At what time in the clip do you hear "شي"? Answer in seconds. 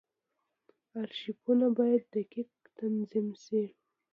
3.43-3.63